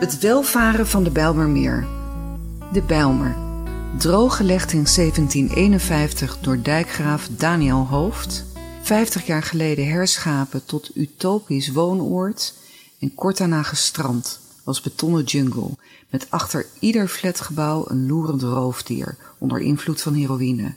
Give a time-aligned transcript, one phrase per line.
[0.00, 1.86] Het welvaren van de Bijlmermeer.
[2.72, 3.36] De Bijlmer.
[3.98, 8.44] Drooggelegd in 1751 door dijkgraaf Daniel Hoofd.
[8.82, 12.54] 50 jaar geleden herschapen tot utopisch woonoord.
[12.98, 15.70] En kort daarna gestrand als betonnen jungle.
[16.10, 20.74] Met achter ieder flatgebouw een loerend roofdier onder invloed van heroïne.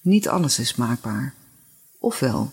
[0.00, 1.34] Niet alles is maakbaar.
[1.98, 2.50] Ofwel,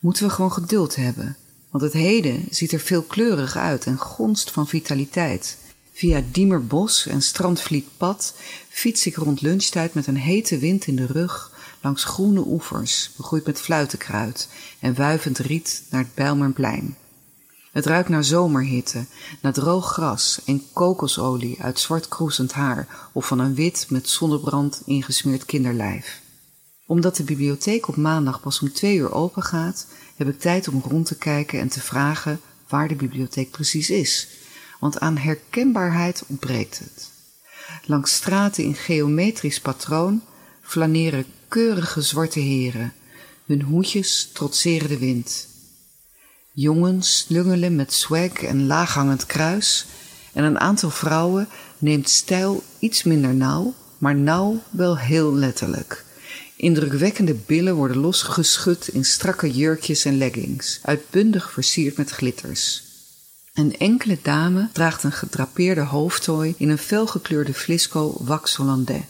[0.00, 1.36] moeten we gewoon geduld hebben
[1.70, 5.56] want het heden ziet er veelkleurig uit en gonst van vitaliteit.
[5.92, 8.34] Via Diemerbos en Strandvlietpad
[8.68, 13.46] fiets ik rond lunchtijd met een hete wind in de rug langs groene oevers, begroeid
[13.46, 14.48] met fluitenkruid
[14.80, 16.96] en wuivend riet naar het Bijlmerplein.
[17.72, 19.04] Het ruikt naar zomerhitte,
[19.42, 24.82] naar droog gras en kokosolie uit zwart kroezend haar of van een wit met zonnebrand
[24.86, 26.20] ingesmeerd kinderlijf.
[26.90, 29.86] Omdat de bibliotheek op maandag pas om twee uur open gaat,
[30.16, 34.28] heb ik tijd om rond te kijken en te vragen waar de bibliotheek precies is,
[34.80, 37.10] want aan herkenbaarheid ontbreekt het.
[37.84, 40.22] Langs straten in geometrisch patroon
[40.62, 42.92] flaneren keurige zwarte heren.
[43.46, 45.46] Hun hoedjes trotseren de wind.
[46.52, 49.86] Jongens slungelen met swag en laaghangend kruis
[50.32, 56.08] en een aantal vrouwen neemt stijl iets minder nauw, maar nauw wel heel letterlijk.
[56.60, 62.82] Indrukwekkende billen worden losgeschud in strakke jurkjes en leggings, uitbundig versierd met glitters.
[63.54, 69.02] Een enkele dame draagt een gedrapeerde hoofdtooi in een felgekleurde flisco wax hollandais.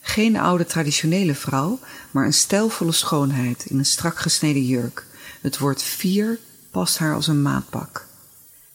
[0.00, 1.78] Geen oude traditionele vrouw,
[2.10, 5.06] maar een stijlvolle schoonheid in een strak gesneden jurk.
[5.40, 6.38] Het woord vier
[6.70, 8.06] past haar als een maatpak.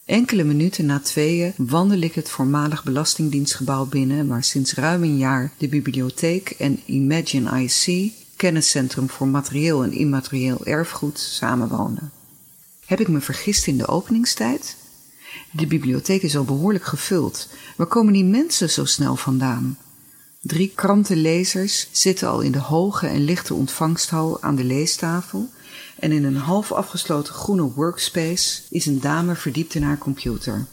[0.05, 5.52] Enkele minuten na tweeën wandel ik het voormalig belastingdienstgebouw binnen, waar sinds ruim een jaar
[5.57, 8.11] de bibliotheek en Imagine IC
[8.42, 12.11] kenniscentrum voor materieel en immaterieel erfgoed samenwonen.
[12.86, 14.75] Heb ik me vergist in de openingstijd?
[15.52, 17.48] De bibliotheek is al behoorlijk gevuld.
[17.76, 19.77] Waar komen die mensen zo snel vandaan?
[20.42, 25.49] Drie krantenlezers zitten al in de hoge en lichte ontvangsthal aan de leestafel
[25.99, 30.65] en in een half afgesloten groene workspace is een dame verdiept in haar computer.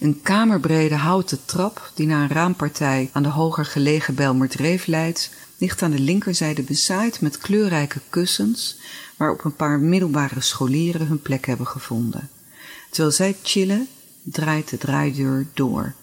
[0.00, 5.82] Een kamerbrede houten trap die naar een raampartij aan de hoger gelegen Belmerdreef leidt, ligt
[5.82, 8.76] aan de linkerzijde bezaaid met kleurrijke kussens
[9.16, 12.30] waarop een paar middelbare scholieren hun plek hebben gevonden.
[12.90, 13.88] Terwijl zij chillen,
[14.22, 15.94] draait de draaideur door.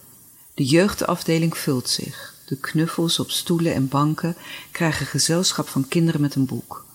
[0.54, 2.36] De jeugdafdeling vult zich.
[2.46, 4.36] De knuffels op stoelen en banken
[4.72, 6.86] krijgen gezelschap van kinderen met een boek.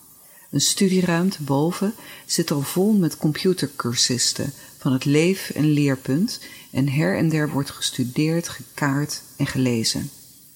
[0.51, 1.93] Een studieruimte boven
[2.25, 4.53] zit al vol met computercursisten
[4.83, 6.39] van het leef- en leerpunt
[6.71, 10.09] en her en der wordt gestudeerd, gekaart en gelezen.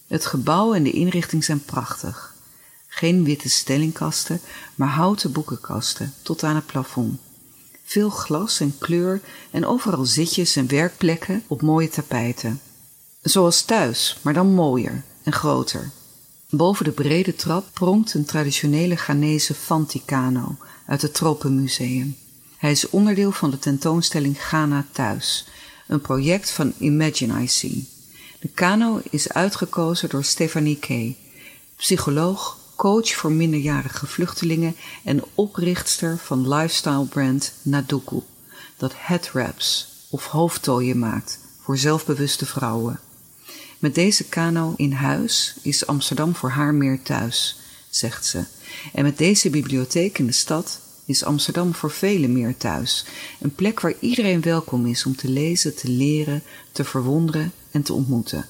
[0.07, 2.35] Het gebouw en de inrichting zijn prachtig.
[2.87, 4.39] Geen witte stellingkasten,
[4.75, 7.19] maar houten boekenkasten tot aan het plafond.
[7.83, 9.21] Veel glas en kleur
[9.51, 12.61] en overal zitjes en werkplekken op mooie tapijten.
[13.21, 15.91] Zoals thuis, maar dan mooier en groter.
[16.49, 20.55] Boven de brede trap pronkt een traditionele Ghanese Fanticano
[20.85, 22.17] uit het Tropenmuseum.
[22.57, 25.47] Hij is onderdeel van de tentoonstelling Ghana Thuis,
[25.87, 27.61] een project van Imagine IC.
[28.39, 31.17] De kano is uitgekozen door Stephanie Kay,
[31.75, 38.21] psycholoog, coach voor minderjarige vluchtelingen en oprichtster van lifestyle brand Naduku,
[38.77, 42.99] dat headwraps of hoofdtooien maakt voor zelfbewuste vrouwen.
[43.79, 48.43] Met deze kano in huis is Amsterdam voor haar meer thuis, zegt ze.
[48.93, 53.05] En met deze bibliotheek in de stad is Amsterdam voor velen meer thuis.
[53.39, 57.93] Een plek waar iedereen welkom is om te lezen, te leren, te verwonderen en te
[57.93, 58.45] ontmoeten.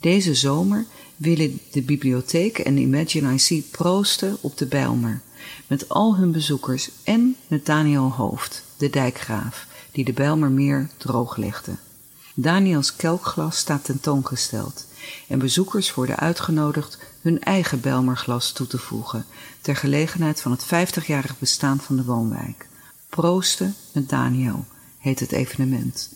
[0.00, 5.20] Deze zomer willen de bibliotheek en Imagine IC proosten op de Bijlmer,
[5.66, 11.76] met al hun bezoekers en met Daniel Hoofd, de dijkgraaf, die de Bijlmermeer drooglegde.
[12.38, 14.86] Daniels kelkglas staat tentoongesteld
[15.28, 19.24] en bezoekers worden uitgenodigd hun eigen Bijlmerglas toe te voegen
[19.60, 22.68] ter gelegenheid van het 50-jarig bestaan van de woonwijk.
[23.08, 24.64] Proosten met Daniel
[24.98, 26.14] heet het evenement.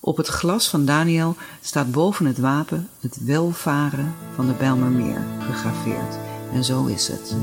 [0.00, 6.18] Op het glas van Daniel staat boven het wapen het welvaren van de Bijlmermeer gegraveerd.
[6.52, 7.36] En zo is het.